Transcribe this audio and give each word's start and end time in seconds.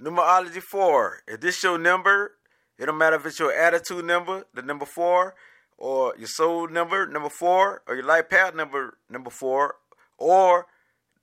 Numerology 0.00 0.60
four. 0.60 1.20
If 1.28 1.40
this 1.40 1.62
your 1.62 1.78
number, 1.78 2.32
it 2.78 2.86
don't 2.86 2.98
matter 2.98 3.16
if 3.16 3.26
it's 3.26 3.38
your 3.38 3.52
attitude 3.52 4.04
number, 4.04 4.44
the 4.52 4.62
number 4.62 4.84
four, 4.84 5.34
or 5.78 6.14
your 6.18 6.26
soul 6.26 6.68
number, 6.68 7.06
number 7.06 7.28
four, 7.28 7.82
or 7.86 7.94
your 7.94 8.04
life 8.04 8.28
path 8.28 8.54
number, 8.54 8.98
number 9.08 9.30
four, 9.30 9.76
or 10.18 10.66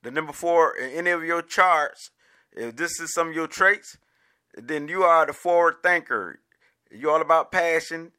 the 0.02 0.10
number 0.10 0.32
four 0.32 0.74
in 0.74 0.90
any 0.90 1.10
of 1.10 1.22
your 1.22 1.42
charts. 1.42 2.10
If 2.52 2.76
this 2.76 2.98
is 2.98 3.12
some 3.12 3.28
of 3.28 3.34
your 3.34 3.46
traits, 3.46 3.98
then 4.54 4.88
you 4.88 5.02
are 5.02 5.26
the 5.26 5.32
forward 5.32 5.76
thinker. 5.82 6.40
You're 6.90 7.12
all 7.12 7.22
about 7.22 7.52
passion 7.52 8.12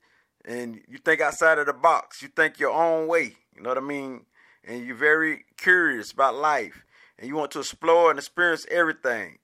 and 0.45 0.81
you 0.87 0.97
think 0.97 1.21
outside 1.21 1.57
of 1.57 1.65
the 1.65 1.73
box. 1.73 2.21
You 2.21 2.27
think 2.27 2.59
your 2.59 2.71
own 2.71 3.07
way. 3.07 3.37
You 3.55 3.61
know 3.61 3.69
what 3.69 3.77
I 3.77 3.81
mean? 3.81 4.25
And 4.63 4.85
you're 4.85 4.95
very 4.95 5.45
curious 5.57 6.11
about 6.11 6.35
life 6.35 6.85
and 7.17 7.27
you 7.27 7.35
want 7.35 7.51
to 7.51 7.59
explore 7.59 8.09
and 8.09 8.19
experience 8.19 8.65
everything. 8.69 9.39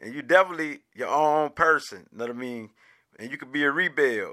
And 0.00 0.14
you 0.14 0.22
definitely 0.22 0.80
your 0.94 1.08
own 1.08 1.50
person. 1.50 2.06
You 2.10 2.18
know 2.18 2.26
what 2.26 2.34
I 2.34 2.38
mean? 2.38 2.70
And 3.18 3.30
you 3.30 3.36
could 3.36 3.52
be 3.52 3.64
a 3.64 3.70
rebel 3.70 4.32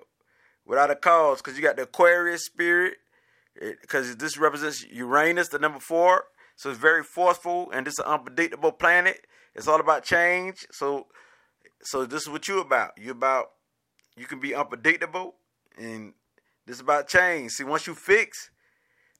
without 0.66 0.92
a 0.92 0.96
cause 0.96 1.42
because 1.42 1.58
you 1.58 1.64
got 1.64 1.76
the 1.76 1.84
Aquarius 1.84 2.46
spirit 2.46 2.96
eh, 3.62 3.74
because 3.82 4.16
this 4.16 4.38
represents 4.38 4.86
Uranus, 4.90 5.50
the 5.50 5.60
number 5.60 5.80
four. 5.80 6.26
So 6.56 6.70
it's 6.70 6.80
very 6.80 7.04
forceful 7.04 7.70
and 7.72 7.86
this 7.86 7.96
is 7.96 8.00
an 8.00 8.06
unpredictable 8.06 8.72
planet. 8.72 9.26
It's 9.56 9.68
all 9.68 9.80
about 9.80 10.04
change. 10.04 10.66
So 10.72 11.08
so 11.84 12.06
this 12.06 12.24
is 12.24 12.30
what 12.30 12.48
you 12.48 12.60
about. 12.60 12.92
You 12.98 13.12
about 13.12 13.52
you 14.16 14.26
can 14.26 14.40
be 14.40 14.56
unpredictable 14.56 15.36
and 15.78 16.14
this 16.66 16.78
is 16.78 16.82
about 16.82 17.08
change. 17.08 17.52
See, 17.52 17.64
once 17.64 17.88
you 17.88 17.96
fix, 17.96 18.50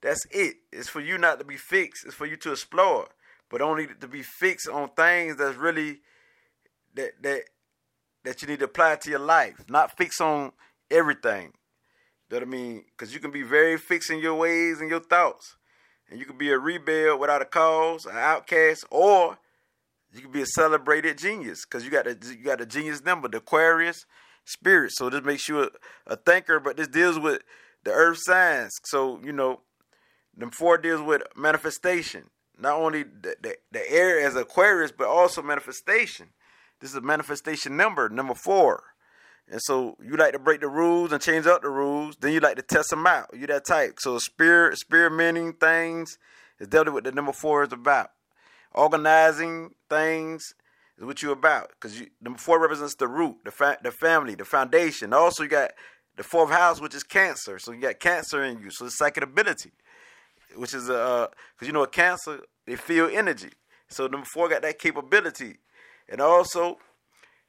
that's 0.02 0.26
it. 0.30 0.56
It's 0.72 0.88
for 0.88 1.00
you 1.00 1.18
not 1.18 1.38
to 1.38 1.44
be 1.44 1.56
fixed. 1.56 2.04
It's 2.06 2.14
for 2.14 2.26
you 2.26 2.36
to 2.38 2.52
explore, 2.52 3.08
but 3.50 3.60
only 3.60 3.86
to 4.00 4.08
be 4.08 4.22
fixed 4.22 4.68
on 4.68 4.90
things 4.90 5.36
that's 5.36 5.56
really 5.56 6.00
that 6.98 7.22
that 7.22 7.42
that 8.24 8.42
you 8.42 8.48
need 8.48 8.58
to 8.58 8.66
apply 8.66 8.96
to 8.96 9.10
your 9.10 9.20
life. 9.20 9.64
Not 9.68 9.96
fix 9.96 10.20
on 10.20 10.52
everything. 10.90 11.52
You 12.30 12.36
know 12.36 12.36
what 12.38 12.42
I 12.42 12.46
mean? 12.46 12.84
Because 12.90 13.14
you 13.14 13.20
can 13.20 13.30
be 13.30 13.42
very 13.42 13.78
fixed 13.78 14.10
in 14.10 14.18
your 14.18 14.34
ways 14.34 14.80
and 14.80 14.90
your 14.90 15.00
thoughts, 15.00 15.56
and 16.10 16.18
you 16.18 16.26
can 16.26 16.36
be 16.36 16.50
a 16.50 16.58
rebel 16.58 17.18
without 17.18 17.40
a 17.40 17.46
cause, 17.46 18.04
an 18.04 18.16
outcast, 18.16 18.84
or 18.90 19.38
you 20.12 20.20
can 20.20 20.30
be 20.30 20.42
a 20.42 20.46
celebrated 20.46 21.16
genius 21.18 21.64
because 21.64 21.84
you 21.84 21.90
got 21.90 22.04
the 22.04 22.36
you 22.36 22.44
got 22.44 22.60
a 22.60 22.66
genius 22.66 23.02
number, 23.02 23.28
the 23.28 23.38
Aquarius 23.38 24.04
spirit. 24.44 24.92
So 24.94 25.08
this 25.08 25.22
makes 25.22 25.48
you 25.48 25.62
a, 25.62 25.70
a 26.06 26.16
thinker, 26.16 26.60
but 26.60 26.76
this 26.76 26.88
deals 26.88 27.18
with 27.18 27.42
the 27.84 27.92
earth 27.92 28.18
signs. 28.20 28.72
So 28.84 29.20
you 29.24 29.32
know, 29.32 29.60
them 30.36 30.50
four 30.50 30.76
deals 30.76 31.00
with 31.00 31.22
manifestation. 31.36 32.24
Not 32.60 32.74
only 32.74 33.04
the, 33.04 33.36
the, 33.40 33.56
the 33.70 33.90
air 33.90 34.18
as 34.18 34.34
Aquarius, 34.34 34.90
but 34.90 35.06
also 35.06 35.42
manifestation. 35.42 36.30
This 36.80 36.90
is 36.90 36.96
a 36.96 37.00
manifestation 37.00 37.76
number, 37.76 38.08
number 38.08 38.34
four. 38.34 38.82
And 39.50 39.60
so 39.62 39.96
you 40.02 40.16
like 40.16 40.32
to 40.32 40.38
break 40.38 40.60
the 40.60 40.68
rules 40.68 41.10
and 41.10 41.22
change 41.22 41.46
up 41.46 41.62
the 41.62 41.70
rules. 41.70 42.16
Then 42.16 42.32
you 42.32 42.40
like 42.40 42.56
to 42.56 42.62
test 42.62 42.90
them 42.90 43.06
out. 43.06 43.30
You 43.34 43.46
that 43.46 43.66
type. 43.66 43.98
So 43.98 44.18
spirit, 44.18 44.74
experimenting 44.74 45.54
things 45.54 46.18
is 46.60 46.68
definitely 46.68 46.92
what 46.92 47.04
the 47.04 47.12
number 47.12 47.32
four 47.32 47.64
is 47.64 47.72
about 47.72 48.10
organizing 48.74 49.70
things 49.88 50.54
is 50.98 51.04
what 51.04 51.22
you're 51.22 51.32
about 51.32 51.70
because 51.70 51.98
you, 51.98 52.06
number 52.20 52.38
four 52.38 52.60
represents 52.60 52.94
the 52.94 53.08
root, 53.08 53.36
the 53.44 53.50
fa- 53.50 53.78
the 53.82 53.90
family, 53.90 54.34
the 54.34 54.44
foundation. 54.44 55.12
Also, 55.12 55.42
you 55.42 55.48
got 55.48 55.72
the 56.16 56.22
fourth 56.22 56.50
house, 56.50 56.80
which 56.80 56.94
is 56.94 57.02
cancer. 57.02 57.58
So 57.58 57.72
you 57.72 57.80
got 57.80 58.00
cancer 58.00 58.42
in 58.44 58.60
you. 58.60 58.70
So 58.70 58.86
it's 58.86 58.98
psychic 58.98 59.22
ability, 59.22 59.72
which 60.56 60.74
is 60.74 60.90
uh 60.90 61.28
because 61.54 61.66
you 61.66 61.72
know 61.72 61.82
a 61.82 61.88
cancer 61.88 62.40
they 62.66 62.76
feel 62.76 63.08
energy. 63.12 63.50
So 63.88 64.06
number 64.06 64.26
four 64.26 64.48
got 64.48 64.62
that 64.62 64.78
capability, 64.78 65.56
and 66.08 66.20
also 66.20 66.78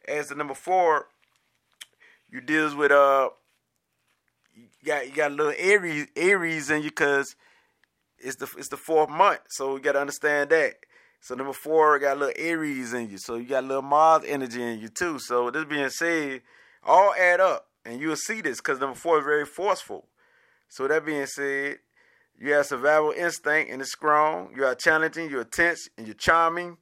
as 0.08 0.28
the 0.28 0.36
number 0.36 0.54
four, 0.54 1.08
you 2.30 2.42
deals 2.42 2.76
with 2.76 2.92
uh 2.92 3.30
you 4.56 4.68
got 4.86 5.08
you 5.08 5.16
got 5.16 5.32
a 5.32 5.36
little 5.36 5.54
Aries 5.58 6.08
Aries 6.16 6.70
in 6.70 6.84
you 6.84 6.90
because 6.90 7.36
it's 8.18 8.36
the 8.38 8.50
it's 8.58 8.70
the 8.70 8.78
fourth 8.78 9.10
month. 9.10 9.42
So 9.50 9.76
you 9.76 9.82
got 9.82 9.94
to 9.94 10.02
understand 10.02 10.50
that. 10.50 10.76
So 11.22 11.36
number 11.36 11.54
four 11.54 12.00
got 12.00 12.18
a 12.18 12.20
little 12.20 12.36
Aries 12.38 12.94
in 12.94 13.10
you. 13.10 13.18
So 13.18 13.36
you 13.36 13.46
got 13.46 13.64
a 13.64 13.68
little 13.68 13.82
Mars 13.82 14.24
energy 14.26 14.62
in 14.62 14.80
you 14.80 14.88
too. 14.90 15.20
So 15.20 15.52
this 15.52 15.66
being 15.66 15.90
said, 15.90 16.42
all 16.84 17.14
add 17.14 17.40
up. 17.40 17.68
And 17.86 18.00
you'll 18.00 18.16
see 18.16 18.42
this 18.42 18.58
because 18.60 18.80
number 18.80 18.96
four 18.96 19.20
is 19.20 19.26
very 19.26 19.46
forceful. 19.46 20.08
So 20.68 20.88
that 20.88 21.06
being 21.06 21.26
said, 21.26 21.78
you 22.38 22.54
have 22.54 22.68
survival 22.68 23.12
instinct 23.12 23.72
and 23.72 23.82
it's 23.82 23.92
strong. 23.92 24.52
You 24.56 24.66
are 24.66 24.76
challenging, 24.76 25.30
you're 25.30 25.44
tense, 25.44 25.90
and 25.98 26.08
you're 26.08 26.14
charming. 26.14 26.78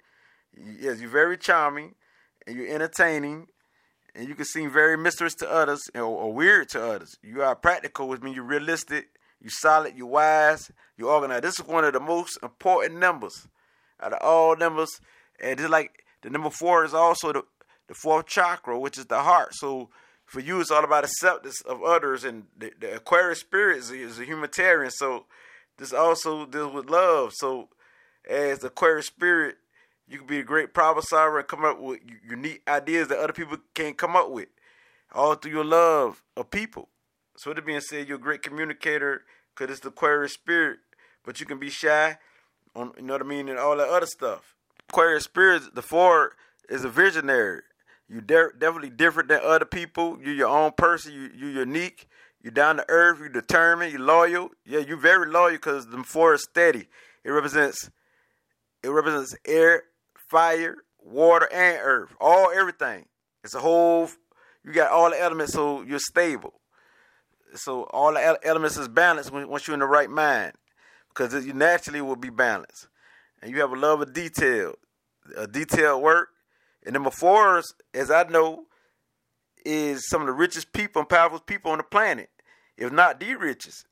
Yes, 0.79 0.99
you're 0.99 1.09
very 1.09 1.37
charming 1.37 1.95
and 2.45 2.55
you're 2.55 2.67
entertaining. 2.67 3.47
And 4.15 4.27
you 4.27 4.33
can 4.33 4.45
seem 4.45 4.71
very 4.71 4.97
mysterious 4.97 5.35
to 5.35 5.51
others 5.51 5.81
or, 5.93 6.01
or 6.01 6.33
weird 6.33 6.69
to 6.69 6.83
others. 6.83 7.17
You 7.21 7.43
are 7.43 7.55
practical, 7.55 8.07
which 8.07 8.21
means 8.21 8.35
you're 8.35 8.45
realistic, 8.45 9.09
you're 9.39 9.51
solid, 9.51 9.93
you're 9.95 10.07
wise, 10.07 10.71
you're 10.97 11.11
organized. 11.11 11.43
This 11.43 11.59
is 11.59 11.67
one 11.67 11.83
of 11.83 11.93
the 11.93 11.99
most 11.99 12.39
important 12.41 12.99
numbers 12.99 13.47
out 14.01 14.13
of 14.13 14.19
all 14.21 14.55
numbers. 14.55 14.99
And 15.39 15.59
just 15.59 15.69
like 15.69 16.03
the 16.23 16.31
number 16.31 16.49
four 16.49 16.83
is 16.83 16.95
also 16.95 17.31
the, 17.31 17.43
the 17.87 17.93
fourth 17.93 18.25
chakra, 18.25 18.79
which 18.79 18.97
is 18.97 19.05
the 19.05 19.21
heart. 19.21 19.53
So 19.53 19.89
for 20.25 20.39
you, 20.39 20.59
it's 20.61 20.71
all 20.71 20.83
about 20.83 21.03
acceptance 21.03 21.61
of 21.61 21.83
others. 21.83 22.23
And 22.23 22.45
the, 22.57 22.71
the 22.79 22.95
Aquarius 22.95 23.41
spirit 23.41 23.77
is, 23.77 23.91
is 23.91 24.19
a 24.19 24.25
humanitarian. 24.25 24.89
So 24.91 25.25
this 25.77 25.93
also 25.93 26.47
deals 26.47 26.73
with 26.73 26.89
love. 26.89 27.33
So 27.35 27.69
as 28.27 28.59
the 28.59 28.67
Aquarius 28.67 29.05
spirit, 29.05 29.57
you 30.07 30.17
can 30.17 30.27
be 30.27 30.39
a 30.39 30.43
great 30.43 30.73
problem 30.73 31.03
solver 31.07 31.39
and 31.39 31.47
come 31.47 31.65
up 31.65 31.79
with 31.79 31.99
unique 32.27 32.61
ideas 32.67 33.09
that 33.09 33.19
other 33.19 33.33
people 33.33 33.57
can't 33.73 33.97
come 33.97 34.15
up 34.15 34.29
with, 34.29 34.47
all 35.13 35.35
through 35.35 35.51
your 35.51 35.65
love 35.65 36.23
of 36.35 36.49
people. 36.49 36.89
So 37.35 37.51
with 37.51 37.59
it 37.59 37.65
being 37.65 37.81
said, 37.81 38.07
you're 38.07 38.17
a 38.17 38.21
great 38.21 38.41
communicator 38.41 39.23
because 39.53 39.71
it's 39.71 39.81
the 39.81 39.89
Aquarius 39.89 40.33
spirit, 40.33 40.79
but 41.23 41.39
you 41.39 41.45
can 41.45 41.59
be 41.59 41.69
shy 41.69 42.17
on 42.75 42.93
you 42.97 43.03
know 43.03 43.13
what 43.13 43.21
I 43.21 43.25
mean, 43.25 43.49
and 43.49 43.59
all 43.59 43.75
that 43.77 43.89
other 43.89 44.05
stuff. 44.05 44.55
Aquarius 44.89 45.25
spirit, 45.25 45.75
the 45.75 45.81
four 45.81 46.33
is 46.69 46.85
a 46.85 46.89
visionary. 46.89 47.63
You 48.07 48.21
de- 48.21 48.51
definitely 48.57 48.91
different 48.91 49.29
than 49.29 49.41
other 49.43 49.65
people. 49.65 50.17
You're 50.23 50.33
your 50.33 50.47
own 50.47 50.71
person. 50.71 51.13
You 51.13 51.29
you 51.35 51.47
unique. 51.47 52.07
You're 52.41 52.51
down 52.53 52.77
to 52.77 52.85
earth. 52.87 53.19
You're 53.19 53.29
determined. 53.29 53.91
You're 53.91 54.01
loyal. 54.01 54.51
Yeah, 54.65 54.79
you're 54.79 54.95
very 54.95 55.29
loyal 55.29 55.53
because 55.53 55.87
the 55.87 56.03
four 56.03 56.35
is 56.35 56.43
steady. 56.43 56.87
It 57.25 57.31
represents 57.31 57.89
it 58.83 58.89
represents 58.89 59.35
air, 59.45 59.83
fire, 60.29 60.75
water, 60.99 61.47
and 61.51 61.79
earth. 61.81 62.15
All 62.19 62.51
everything. 62.51 63.05
It's 63.43 63.55
a 63.55 63.59
whole. 63.59 64.09
You 64.63 64.73
got 64.73 64.91
all 64.91 65.09
the 65.09 65.21
elements, 65.21 65.53
so 65.53 65.81
you're 65.81 65.99
stable. 65.99 66.53
So 67.55 67.83
all 67.83 68.13
the 68.13 68.39
elements 68.43 68.77
is 68.77 68.87
balanced 68.87 69.31
once 69.31 69.67
you're 69.67 69.73
in 69.73 69.79
the 69.79 69.85
right 69.85 70.09
mind 70.09 70.53
because 71.09 71.45
you 71.45 71.53
naturally 71.53 72.01
will 72.01 72.15
be 72.15 72.29
balanced. 72.29 72.87
And 73.41 73.51
you 73.51 73.61
have 73.61 73.71
a 73.71 73.75
love 73.75 74.01
of 74.01 74.13
detail, 74.13 74.75
a 75.35 75.47
detailed 75.47 76.01
work. 76.01 76.29
And 76.85 76.93
number 76.93 77.11
four, 77.11 77.61
as 77.93 78.11
I 78.11 78.23
know, 78.23 78.65
is 79.65 80.07
some 80.09 80.21
of 80.21 80.27
the 80.27 80.33
richest 80.33 80.73
people 80.73 81.01
and 81.01 81.09
powerful 81.09 81.39
people 81.39 81.71
on 81.71 81.77
the 81.77 81.83
planet, 81.83 82.29
if 82.77 82.91
not 82.91 83.19
the 83.19 83.35
richest. 83.35 83.85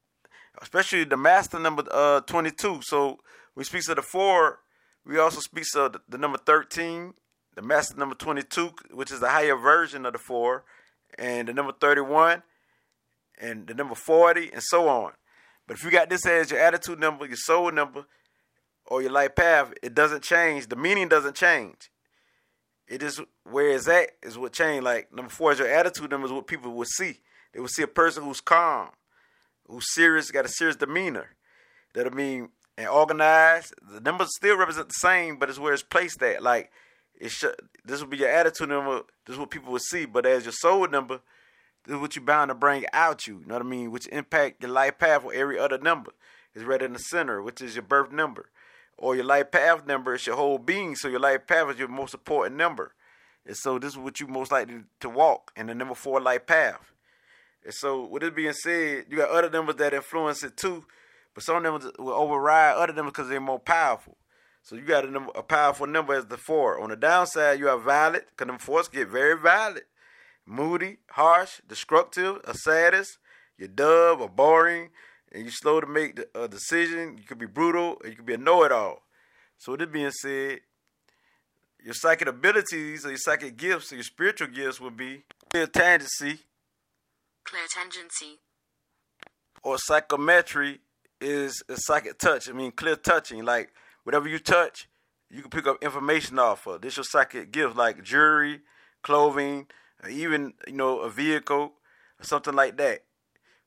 Especially 0.61 1.03
the 1.03 1.17
master 1.17 1.59
number 1.59 1.83
uh, 1.91 2.21
22. 2.21 2.81
So 2.83 3.19
we 3.55 3.63
speak 3.63 3.87
of 3.89 3.97
the 3.97 4.01
four, 4.01 4.59
we 5.05 5.19
also 5.19 5.39
speak 5.39 5.65
of 5.75 5.93
the, 5.93 6.01
the 6.09 6.17
number 6.17 6.37
13, 6.37 7.13
the 7.55 7.61
master 7.61 7.95
number 7.97 8.15
22, 8.15 8.71
which 8.91 9.11
is 9.11 9.19
the 9.19 9.29
higher 9.29 9.55
version 9.55 10.05
of 10.05 10.13
the 10.13 10.19
four, 10.19 10.63
and 11.17 11.47
the 11.47 11.53
number 11.53 11.71
31, 11.71 12.43
and 13.39 13.67
the 13.67 13.73
number 13.73 13.95
40, 13.95 14.51
and 14.51 14.63
so 14.63 14.87
on. 14.87 15.11
But 15.67 15.77
if 15.77 15.83
you 15.83 15.91
got 15.91 16.09
this 16.09 16.25
as 16.25 16.51
your 16.51 16.59
attitude 16.59 16.99
number, 16.99 17.25
your 17.25 17.37
soul 17.37 17.71
number, 17.71 18.05
or 18.85 19.01
your 19.01 19.11
life 19.11 19.35
path, 19.35 19.73
it 19.81 19.93
doesn't 19.93 20.23
change. 20.23 20.67
The 20.67 20.75
meaning 20.75 21.07
doesn't 21.07 21.35
change. 21.35 21.89
It 22.87 23.01
is 23.01 23.19
where 23.43 23.71
it's 23.71 23.87
at 23.87 24.11
is 24.21 24.37
what 24.37 24.53
changed. 24.53 24.83
Like 24.83 25.11
number 25.11 25.31
four 25.31 25.51
is 25.51 25.59
your 25.59 25.67
attitude 25.67 26.11
number 26.11 26.27
is 26.27 26.33
what 26.33 26.45
people 26.45 26.71
will 26.71 26.85
see. 26.85 27.19
They 27.51 27.59
will 27.59 27.67
see 27.67 27.81
a 27.81 27.87
person 27.87 28.23
who's 28.23 28.41
calm, 28.41 28.89
who's 29.67 29.93
serious, 29.93 30.29
got 30.29 30.45
a 30.45 30.49
serious 30.49 30.75
demeanor. 30.75 31.35
That'll 31.93 32.13
mean 32.13 32.49
and 32.77 32.87
organized. 32.87 33.73
The 33.81 34.01
numbers 34.01 34.29
still 34.35 34.57
represent 34.57 34.89
the 34.89 34.93
same, 34.93 35.37
but 35.37 35.49
it's 35.49 35.59
where 35.59 35.73
it's 35.73 35.83
placed 35.83 36.21
at. 36.21 36.43
Like 36.43 36.71
it 37.19 37.31
should. 37.31 37.55
This 37.83 38.01
will 38.01 38.07
be 38.07 38.17
your 38.17 38.29
attitude 38.29 38.69
number. 38.69 39.03
This 39.25 39.35
is 39.35 39.39
what 39.39 39.49
people 39.49 39.71
will 39.71 39.79
see. 39.79 40.05
But 40.05 40.25
as 40.25 40.43
your 40.43 40.53
soul 40.53 40.87
number, 40.87 41.21
this 41.85 41.95
is 41.95 42.01
what 42.01 42.15
you're 42.15 42.25
bound 42.25 42.49
to 42.49 42.55
bring 42.55 42.85
out 42.93 43.27
you. 43.27 43.43
Know 43.45 43.55
what 43.55 43.63
I 43.63 43.65
mean? 43.65 43.91
Which 43.91 44.07
impact 44.07 44.61
your 44.61 44.71
life 44.71 44.97
path 44.97 45.23
or 45.23 45.33
every 45.33 45.59
other 45.59 45.77
number. 45.77 46.11
is 46.53 46.63
right 46.63 46.81
in 46.81 46.93
the 46.93 46.99
center, 46.99 47.41
which 47.41 47.61
is 47.61 47.75
your 47.75 47.83
birth 47.83 48.11
number. 48.11 48.49
Or 48.97 49.15
your 49.15 49.25
life 49.25 49.51
path 49.51 49.85
number 49.85 50.15
is 50.15 50.25
your 50.25 50.35
whole 50.35 50.57
being. 50.57 50.95
So 50.95 51.07
your 51.07 51.19
life 51.19 51.47
path 51.47 51.69
is 51.71 51.79
your 51.79 51.87
most 51.87 52.13
important 52.13 52.55
number. 52.55 52.93
And 53.45 53.55
so 53.55 53.77
this 53.77 53.91
is 53.91 53.97
what 53.97 54.19
you 54.19 54.27
most 54.27 54.51
likely 54.51 54.81
to 55.01 55.09
walk 55.09 55.51
in 55.55 55.67
the 55.67 55.75
number 55.75 55.93
four 55.93 56.19
life 56.19 56.47
path. 56.47 56.91
And 57.63 57.73
so 57.73 58.05
with 58.05 58.21
this 58.21 58.31
being 58.31 58.53
said, 58.53 59.05
you 59.09 59.17
got 59.17 59.29
other 59.29 59.49
numbers 59.49 59.75
that 59.75 59.93
influence 59.93 60.43
it 60.43 60.57
too. 60.57 60.85
But 61.35 61.43
some 61.43 61.57
of 61.57 61.63
them 61.63 61.91
will 61.99 62.13
override 62.13 62.77
other 62.77 62.93
numbers 62.93 63.11
because 63.11 63.29
they're 63.29 63.39
more 63.39 63.59
powerful. 63.59 64.17
So 64.63 64.75
you 64.75 64.81
got 64.81 65.05
a, 65.05 65.11
number, 65.11 65.31
a 65.35 65.43
powerful 65.43 65.85
number 65.85 66.15
as 66.15 66.25
the 66.25 66.37
four. 66.37 66.81
On 66.81 66.89
the 66.89 66.95
downside, 66.95 67.59
you 67.59 67.67
have 67.67 67.83
violent, 67.83 68.23
because 68.29 68.47
them 68.47 68.57
fours 68.57 68.87
get 68.87 69.09
very 69.09 69.37
violent, 69.37 69.83
moody, 70.45 70.97
harsh, 71.11 71.61
destructive, 71.67 72.41
a 72.45 72.55
sadist, 72.55 73.19
you're 73.59 73.67
dub 73.67 74.21
or 74.21 74.29
boring, 74.29 74.89
and 75.31 75.43
you're 75.43 75.51
slow 75.51 75.81
to 75.81 75.85
make 75.85 76.19
a 76.33 76.47
decision. 76.47 77.17
You 77.17 77.25
could 77.25 77.37
be 77.37 77.45
brutal, 77.45 77.97
or 78.01 78.09
you 78.09 78.15
could 78.15 78.25
be 78.25 78.33
a 78.33 78.37
know-it-all. 78.37 79.03
So 79.57 79.73
with 79.73 79.81
this 79.81 79.89
being 79.89 80.11
said, 80.11 80.61
your 81.83 81.93
psychic 81.93 82.27
abilities 82.27 83.05
or 83.05 83.09
your 83.09 83.17
psychic 83.17 83.57
gifts 83.57 83.91
or 83.91 83.95
your 83.95 84.03
spiritual 84.03 84.47
gifts 84.47 84.81
would 84.81 84.97
be 84.97 85.23
clairtangency. 85.53 86.39
Clear 87.43 87.67
tangency. 87.67 88.37
Or 89.61 89.77
psychometry 89.77 90.79
is 91.25 91.63
a 91.67 91.75
psychic 91.75 92.19
touch. 92.19 92.49
I 92.49 92.53
mean, 92.53 92.71
clear 92.71 92.95
touching. 92.95 93.43
Like 93.43 93.73
whatever 94.03 94.27
you 94.29 94.39
touch, 94.39 94.87
you 95.29 95.41
can 95.41 95.49
pick 95.49 95.67
up 95.67 95.83
information 95.83 96.39
off 96.39 96.67
of. 96.67 96.81
This 96.81 96.97
your 96.97 97.03
psychic 97.03 97.51
gift, 97.51 97.75
like 97.75 98.03
jewelry, 98.03 98.61
clothing, 99.01 99.67
even 100.09 100.53
you 100.67 100.73
know 100.73 100.99
a 100.99 101.09
vehicle 101.09 101.73
or 102.19 102.23
something 102.23 102.53
like 102.53 102.77
that. 102.77 103.03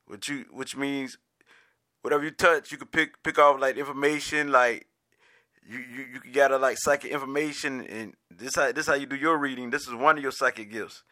Which 0.05 0.29
you, 0.29 0.45
which 0.51 0.75
means 0.75 1.17
whatever 2.01 2.23
you 2.23 2.31
touch, 2.31 2.71
you 2.71 2.77
can 2.77 2.87
pick 2.87 3.21
pick 3.23 3.37
off 3.37 3.59
like 3.59 3.77
information, 3.77 4.51
like 4.51 4.87
you 5.67 5.79
you 5.79 6.05
you 6.13 6.31
gather 6.31 6.57
like 6.57 6.77
psychic 6.79 7.11
information, 7.11 7.85
and 7.85 8.13
this 8.31 8.55
how 8.55 8.71
this 8.71 8.87
how 8.87 8.95
you 8.95 9.05
do 9.05 9.15
your 9.15 9.37
reading. 9.37 9.69
This 9.69 9.87
is 9.87 9.93
one 9.93 10.17
of 10.17 10.23
your 10.23 10.31
psychic 10.31 10.71
gifts, 10.71 11.03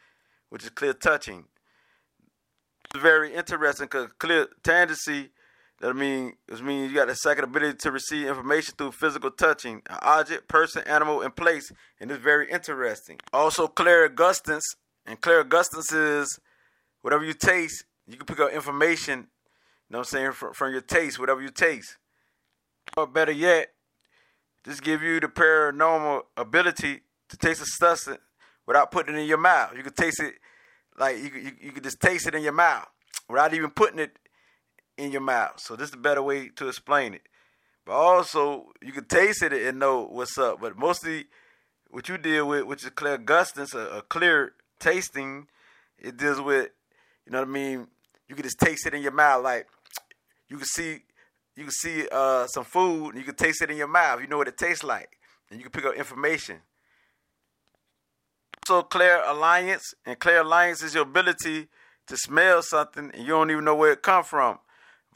which 0.49 0.63
is 0.63 0.69
clear 0.69 0.93
touching. 0.93 1.45
It's 2.85 3.03
very 3.03 3.35
interesting 3.35 3.87
because 3.87 4.11
clear 4.17 4.47
tangency 4.63 5.29
that 5.79 5.95
mean 5.95 6.33
it 6.47 6.63
means 6.63 6.91
you 6.91 6.97
got 6.97 7.07
the 7.07 7.15
second 7.15 7.43
ability 7.43 7.77
to 7.77 7.91
receive 7.91 8.27
information 8.27 8.73
through 8.77 8.93
physical 8.93 9.29
touching, 9.29 9.81
an 9.89 9.97
object, 10.01 10.47
person, 10.47 10.83
animal, 10.87 11.21
and 11.21 11.35
place, 11.35 11.71
and 11.99 12.09
it's 12.09 12.21
very 12.21 12.49
interesting. 12.49 13.19
Also, 13.31 13.67
clairgustance, 13.67 14.75
and 15.05 15.21
clairgustance 15.21 15.93
is 15.93 16.39
whatever 17.01 17.23
you 17.23 17.33
taste, 17.33 17.85
you 18.07 18.17
can 18.17 18.25
pick 18.25 18.39
up 18.39 18.51
information. 18.51 19.19
You 19.19 19.93
know 19.93 19.99
what 19.99 20.07
I'm 20.07 20.17
saying 20.17 20.31
from, 20.33 20.53
from 20.53 20.71
your 20.71 20.81
taste, 20.81 21.19
whatever 21.19 21.41
you 21.41 21.49
taste. 21.49 21.97
Or 22.97 23.05
better 23.05 23.31
yet, 23.31 23.69
just 24.65 24.83
give 24.83 25.01
you 25.01 25.19
the 25.19 25.27
paranormal 25.27 26.23
ability 26.35 27.01
to 27.29 27.37
taste 27.37 27.61
a 27.61 27.65
substance 27.65 28.19
without 28.65 28.91
putting 28.91 29.15
it 29.15 29.19
in 29.19 29.27
your 29.27 29.37
mouth. 29.37 29.73
You 29.77 29.83
can 29.83 29.93
taste 29.93 30.19
it 30.21 30.35
like 30.97 31.17
you 31.17 31.29
you, 31.39 31.51
you 31.61 31.71
can 31.71 31.83
just 31.83 31.99
taste 31.99 32.27
it 32.27 32.35
in 32.35 32.43
your 32.43 32.53
mouth 32.53 32.87
without 33.29 33.53
even 33.53 33.69
putting 33.69 33.99
it 33.99 34.17
in 34.97 35.11
your 35.11 35.21
mouth. 35.21 35.59
So 35.59 35.75
this 35.75 35.89
is 35.89 35.95
a 35.95 35.97
better 35.97 36.21
way 36.21 36.49
to 36.49 36.67
explain 36.67 37.13
it. 37.13 37.21
But 37.85 37.93
also, 37.93 38.73
you 38.81 38.91
can 38.91 39.05
taste 39.05 39.43
it 39.43 39.53
and 39.53 39.79
know 39.79 40.03
what's 40.03 40.37
up. 40.37 40.59
But 40.59 40.77
mostly, 40.77 41.27
what 41.89 42.09
you 42.09 42.17
deal 42.17 42.47
with, 42.47 42.65
which 42.65 42.83
is 42.83 42.89
clairgustance, 42.89 43.73
a, 43.73 43.99
a 43.99 44.01
clear 44.01 44.53
tasting, 44.79 45.47
it 45.97 46.17
deals 46.17 46.41
with, 46.41 46.69
you 47.25 47.31
know 47.31 47.39
what 47.39 47.47
I 47.47 47.51
mean? 47.51 47.87
You 48.27 48.35
can 48.35 48.43
just 48.43 48.59
taste 48.59 48.85
it 48.85 48.93
in 48.93 49.01
your 49.01 49.13
mouth. 49.13 49.43
Like, 49.43 49.67
you 50.49 50.57
can 50.57 50.65
see, 50.65 50.99
you 51.55 51.63
can 51.63 51.71
see 51.71 52.07
uh, 52.11 52.47
some 52.47 52.65
food, 52.65 53.11
and 53.11 53.19
you 53.19 53.23
can 53.23 53.35
taste 53.35 53.61
it 53.61 53.71
in 53.71 53.77
your 53.77 53.87
mouth. 53.87 54.19
You 54.19 54.27
know 54.27 54.37
what 54.37 54.49
it 54.49 54.57
tastes 54.57 54.83
like, 54.83 55.17
and 55.49 55.59
you 55.59 55.63
can 55.63 55.71
pick 55.71 55.85
up 55.89 55.95
information. 55.95 56.57
So, 58.67 58.83
clairalience, 58.83 59.93
and 60.05 60.19
clairalience 60.19 60.83
is 60.83 60.93
your 60.93 61.03
ability 61.03 61.69
to 62.07 62.17
smell 62.17 62.61
something, 62.61 63.11
and 63.13 63.21
you 63.21 63.29
don't 63.29 63.49
even 63.49 63.63
know 63.63 63.75
where 63.75 63.93
it 63.93 64.01
come 64.01 64.25
from 64.25 64.59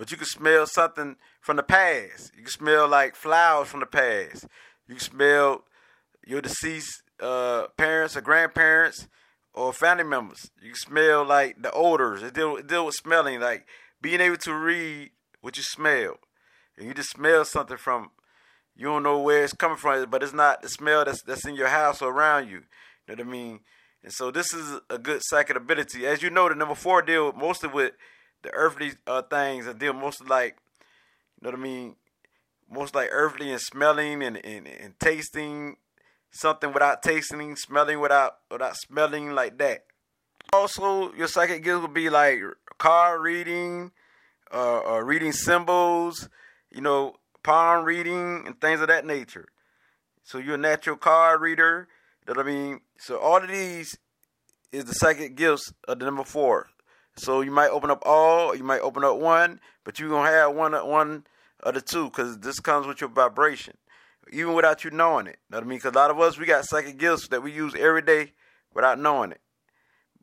but 0.02 0.10
you 0.10 0.18
can 0.18 0.26
smell 0.26 0.66
something 0.66 1.16
from 1.42 1.58
the 1.58 1.62
past. 1.62 2.32
You 2.36 2.42
can 2.42 2.52
smell 2.52 2.88
like 2.88 3.16
flowers 3.16 3.68
from 3.68 3.82
the 3.82 3.86
past. 3.86 4.48
You 4.88 4.96
can 4.96 5.00
smell 5.00 5.64
your 6.26 6.42
deceased 6.42 7.04
uh, 7.20 7.68
parents 7.78 8.18
or 8.18 8.22
grandparents 8.22 9.08
or 9.54 9.72
family 9.72 10.04
members. 10.04 10.50
You 10.60 10.70
can 10.70 10.80
smell 10.80 11.24
like 11.24 11.62
the 11.62 11.72
odors. 11.72 12.24
It 12.24 12.34
deal, 12.34 12.56
it 12.56 12.66
deal 12.66 12.88
with 12.88 12.96
smelling, 12.96 13.42
like 13.42 13.68
being 14.02 14.22
able 14.22 14.38
to 14.38 14.56
read 14.56 15.12
what 15.42 15.56
you 15.56 15.62
smell. 15.62 16.16
And 16.80 16.88
you 16.88 16.96
just 16.96 17.12
smell 17.12 17.46
something 17.46 17.78
from, 17.78 18.10
you 18.76 18.88
don't 18.88 19.04
know 19.04 19.20
where 19.20 19.44
it's 19.44 19.54
coming 19.54 19.78
from, 19.78 20.10
but 20.10 20.24
it's 20.24 20.34
not 20.34 20.64
the 20.64 20.70
smell 20.70 21.06
that's, 21.06 21.22
that's 21.22 21.46
in 21.46 21.54
your 21.54 21.68
house 21.68 22.02
or 22.02 22.10
around 22.12 22.48
you. 22.48 22.64
You 23.08 23.16
know 23.16 23.16
what 23.18 23.20
I 23.20 23.24
mean? 23.26 23.60
And 24.04 24.12
so 24.12 24.32
this 24.32 24.52
is 24.52 24.80
a 24.90 24.98
good 24.98 25.22
psychic 25.26 25.58
ability. 25.58 26.08
As 26.08 26.24
you 26.24 26.32
know, 26.32 26.50
the 26.50 26.56
number 26.56 26.74
four 26.74 27.04
deal 27.04 27.32
mostly 27.34 27.70
with 27.70 27.92
the 28.44 28.52
earthly 28.54 28.94
uh, 29.08 29.22
things 29.24 29.68
and 29.68 29.80
deal 29.80 29.94
mostly 29.94 30.28
like, 30.28 30.58
you 31.40 31.46
know 31.46 31.52
what 31.52 31.60
I 31.60 31.64
mean, 31.64 31.96
most 32.70 32.96
like 32.96 33.10
earthly 33.12 33.52
and 33.52 33.62
smelling 33.62 34.24
and, 34.24 34.38
and, 34.46 34.68
and 34.68 35.00
tasting 35.00 35.78
something 36.32 36.74
without 36.74 37.04
tasting, 37.04 37.56
smelling 37.56 38.00
without 38.00 38.38
without 38.50 38.76
smelling 38.76 39.32
like 39.34 39.58
that. 39.58 39.86
Also, 40.54 41.14
your 41.14 41.28
psychic 41.28 41.64
gifts 41.64 41.82
would 41.82 41.94
be 41.94 42.10
like 42.10 42.42
card 42.78 43.22
reading, 43.22 43.92
uh, 44.54 44.82
uh, 44.96 45.00
reading 45.00 45.32
symbols, 45.32 46.30
you 46.72 46.82
know, 46.82 47.16
palm 47.44 47.86
reading 47.86 48.44
and 48.46 48.60
things 48.60 48.82
of 48.82 48.88
that 48.88 49.06
nature. 49.06 49.48
So 50.24 50.38
you're 50.38 50.56
a 50.56 50.58
natural 50.58 50.98
card 50.98 51.42
reader. 51.42 51.88
You 52.28 52.34
know 52.34 52.40
what 52.40 52.48
I 52.48 52.52
mean? 52.52 52.82
So 53.00 53.18
all 53.18 53.38
of 53.38 53.50
these 53.50 53.98
is 54.72 54.86
the 54.86 54.94
psychic 54.94 55.36
gifts 55.36 55.74
of 55.88 56.00
the 56.00 56.06
number 56.06 56.24
four. 56.24 56.70
So 57.18 57.42
you 57.42 57.52
might 57.52 57.70
open 57.70 57.92
up 57.92 58.04
all, 58.06 58.56
you 58.56 58.64
might 58.64 58.82
open 58.82 59.04
up 59.04 59.18
one, 59.18 59.60
but 59.84 60.00
you're 60.00 60.10
gonna 60.10 60.30
have 60.30 60.56
one 60.56 60.74
one 60.88 61.26
of 61.62 61.74
the 61.74 61.82
two 61.82 62.06
because 62.06 62.40
this 62.40 62.60
comes 62.60 62.88
with 62.88 63.02
your 63.02 63.10
vibration, 63.10 63.76
even 64.32 64.54
without 64.54 64.84
you 64.84 64.92
knowing 64.92 65.28
it. 65.28 65.38
Know 65.50 65.58
what 65.58 65.64
I 65.66 65.68
mean? 65.68 65.78
Because 65.78 65.94
a 65.94 65.98
lot 65.98 66.12
of 66.12 66.20
us 66.20 66.38
we 66.38 66.46
got 66.46 66.66
psychic 66.66 66.98
gifts 66.98 67.28
that 67.30 67.44
we 67.44 67.52
use 67.52 67.76
every 67.76 68.02
day 68.02 68.34
without 68.74 69.00
knowing 69.00 69.32
it, 69.32 69.42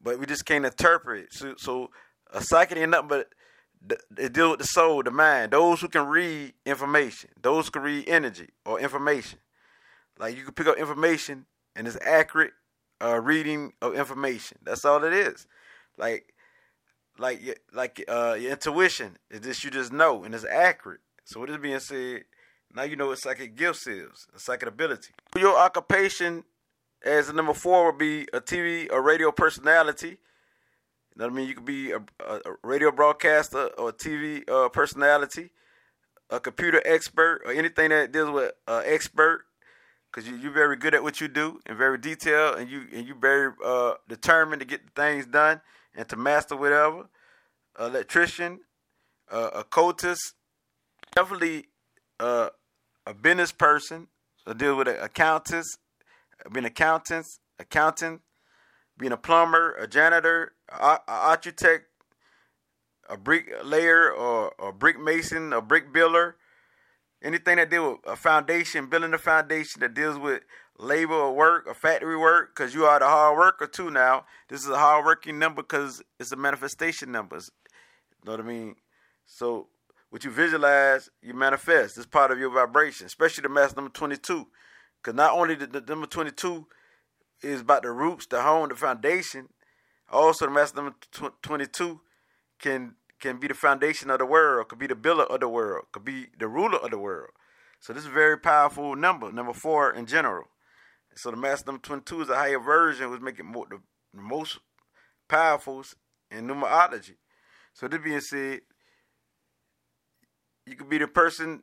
but 0.03 0.19
we 0.19 0.27
just 0.27 0.47
can't 0.47 0.65
interpret. 0.65 1.33
So, 1.33 1.55
so 1.59 1.91
a 2.33 2.41
psychic 2.43 2.79
ain't 2.79 2.91
nothing 2.91 3.09
but 3.09 3.29
it 4.17 4.33
deal 4.33 4.51
with 4.51 4.59
the 4.59 4.67
soul, 4.67 5.03
the 5.03 5.11
mind. 5.11 5.53
Those 5.53 5.81
who 5.81 5.89
can 5.89 6.07
read 6.07 6.55
information, 6.67 7.31
those 7.41 7.67
who 7.67 7.73
can 7.73 7.83
read 7.83 8.09
energy 8.09 8.49
or 8.65 8.81
information. 8.81 9.39
Like 10.19 10.37
you 10.37 10.45
can 10.45 10.55
pick 10.55 10.67
up 10.67 10.79
information 10.79 11.47
and 11.77 11.87
it's 11.87 11.99
accurate 12.01 12.53
uh, 13.03 13.21
reading 13.21 13.73
of 13.81 13.95
information. 13.95 14.59
That's 14.63 14.85
all 14.85 15.05
it 15.05 15.13
is. 15.13 15.47
Like 15.97 16.35
like 17.19 17.61
like 17.73 18.05
uh, 18.09 18.37
your 18.39 18.53
intuition 18.53 19.19
is 19.31 19.41
this 19.41 19.65
you 19.65 19.71
just 19.71 19.93
know 19.93 20.25
and 20.25 20.35
it's 20.35 20.45
accurate. 20.45 21.01
So 21.25 21.41
with 21.41 21.51
this 21.51 21.59
being 21.59 21.79
said, 21.81 22.25
now 22.75 22.83
you 22.83 22.97
know 22.97 23.09
what 23.09 23.19
psychic 23.19 23.57
gifts 23.57 23.87
is, 23.87 24.27
a 24.35 24.39
psychic 24.39 24.69
ability. 24.69 25.11
Your 25.37 25.59
occupation 25.59 26.45
as 27.05 27.27
the 27.29 27.33
number 27.33 27.55
four 27.55 27.87
would 27.87 27.99
be 27.99 28.23
a 28.33 28.41
TV 28.41 28.91
or 28.91 29.03
radio 29.03 29.31
personality. 29.31 30.09
You 30.09 31.17
know 31.17 31.27
what 31.27 31.33
I 31.33 31.37
mean? 31.37 31.49
You 31.49 31.55
could 31.55 31.65
be 31.65 31.91
a, 31.93 32.01
a 32.21 32.41
radio 32.63 32.93
broadcaster 32.93 33.67
or 33.79 33.91
a 33.91 33.93
TV 33.93 34.49
uh, 34.49 34.69
personality, 34.69 35.51
a 36.31 36.39
computer 36.41 36.81
expert, 36.85 37.43
or 37.45 37.53
anything 37.53 37.91
that 37.91 38.13
deals 38.13 38.31
with 38.31 38.53
uh, 38.67 38.83
expert. 38.85 39.45
Cause 40.11 40.27
you, 40.27 40.37
you're 40.37 40.53
very 40.53 40.77
good 40.77 40.95
at 40.95 41.03
what 41.03 41.21
you 41.21 41.29
do 41.29 41.61
and 41.67 41.77
very 41.77 41.99
detailed, 41.99 42.59
and 42.59 42.71
you 42.71 42.85
and 42.95 43.07
you 43.07 43.15
very 43.15 43.53
uh, 43.63 43.93
determined 44.09 44.61
to 44.61 44.67
get 44.67 44.81
things 44.97 45.27
done 45.27 45.61
and 45.95 46.09
to 46.09 46.17
master 46.17 46.57
whatever. 46.57 47.09
Electrician, 47.79 48.61
uh, 49.31 49.51
a 49.55 49.65
cultist, 49.65 50.33
definitely 51.15 51.67
uh, 52.21 52.49
a 53.07 53.15
business 53.15 53.53
person. 53.53 54.09
So 54.45 54.55
deal 54.55 54.77
with 54.77 54.89
accountants, 54.89 55.79
being 56.53 56.67
accountants, 56.67 57.41
accountant, 57.59 58.23
being 58.99 59.13
a 59.13 59.17
plumber, 59.17 59.75
a 59.75 59.87
janitor, 59.87 60.53
a, 60.69 60.99
architect, 61.07 61.87
a 63.09 63.17
bricklayer, 63.17 64.11
or 64.11 64.53
a 64.59 64.73
brick 64.73 65.01
mason, 65.01 65.53
a 65.53 65.61
brick 65.61 65.93
builder. 65.93 66.37
Anything 67.23 67.57
that 67.57 67.71
deal 67.71 67.93
with 67.93 68.01
a 68.07 68.17
foundation, 68.17 68.87
building 68.89 69.13
a 69.13 69.19
foundation 69.19 69.81
that 69.81 69.95
deals 69.95 70.19
with 70.19 70.43
labor 70.79 71.15
or 71.15 71.35
work 71.35 71.67
or 71.67 71.75
factory 71.75 72.17
work 72.17 72.55
because 72.55 72.75
you 72.75 72.85
are 72.85 73.01
the 73.01 73.07
hard 73.07 73.37
worker 73.37 73.67
too 73.67 73.91
now. 73.91 74.25
This 74.49 74.63
is 74.63 74.69
a 74.69 74.79
hard 74.79 75.05
working 75.05 75.39
number 75.39 75.63
because 75.63 76.03
it's 76.21 76.33
a 76.33 76.37
manifestation 76.37 77.11
number. 77.11 77.41
Know 78.25 78.33
what 78.33 78.41
I 78.41 78.45
mean? 78.45 78.77
So 79.27 79.69
what 80.11 80.25
you 80.25 80.31
visualize, 80.31 81.11
you 81.23 81.35
manifest. 81.35 81.97
It's 81.97 82.07
part 82.07 82.31
of 82.31 82.39
your 82.39 82.51
vibration, 82.51 83.07
especially 83.07 83.43
the 83.43 83.49
mass 83.49 83.77
number 83.77 83.91
22. 83.91 84.47
Because 85.03 85.17
not 85.17 85.33
only 85.33 85.55
the, 85.55 85.67
the, 85.67 85.81
number 85.81 86.07
22 86.07 86.67
is 87.43 87.61
about 87.61 87.83
the 87.83 87.91
roots, 87.91 88.27
the 88.27 88.43
home, 88.43 88.69
the 88.69 88.75
foundation, 88.75 89.49
also 90.11 90.47
the 90.47 90.53
mass 90.53 90.75
number 90.75 90.95
22 91.43 92.01
can 92.59 92.95
can 93.21 93.39
be 93.39 93.49
the 93.49 93.55
foundation 93.55 94.11
of 94.11 94.19
the 94.21 94.27
world, 94.27 94.69
could 94.69 94.79
be 94.79 94.87
the 94.87 94.95
builder 94.95 95.25
of 95.25 95.41
the 95.41 95.49
world, 95.49 95.87
could 95.91 96.05
be 96.05 96.27
the 96.39 96.47
ruler 96.47 96.79
of 96.79 96.93
the 96.93 96.99
world. 96.99 97.31
So 97.81 97.93
this 97.93 98.05
is 98.05 98.09
a 98.09 98.13
very 98.13 98.39
powerful 98.39 98.95
number, 98.95 99.33
number 99.33 99.53
four 99.53 99.93
in 99.93 100.07
general. 100.07 100.45
So 101.17 101.33
the 101.33 101.37
mass 101.37 101.67
number 101.67 101.81
22 101.83 102.23
is 102.23 102.29
a 102.29 102.37
higher 102.37 102.61
version, 102.61 103.11
which 103.11 103.21
make 103.21 103.41
it 103.41 103.45
more 103.45 103.67
the, 103.69 103.81
the 104.15 104.23
most 104.23 104.59
powerful 105.29 105.85
in 106.31 106.47
numerology. 106.47 107.15
So 107.79 107.87
this 107.87 108.01
being 108.01 108.21
said, 108.21 108.63
you 110.67 110.75
could 110.75 110.89
be 110.89 110.99
the 110.99 111.07
person 111.07 111.63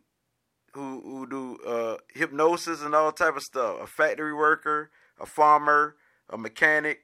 who 0.71 1.01
who 1.01 1.27
do 1.27 1.57
uh, 1.67 1.97
hypnosis 2.13 2.81
and 2.81 2.95
all 2.95 3.11
type 3.11 3.35
of 3.35 3.43
stuff. 3.43 3.81
A 3.81 3.85
factory 3.85 4.33
worker, 4.33 4.91
a 5.19 5.25
farmer, 5.25 5.97
a 6.29 6.37
mechanic, 6.37 6.99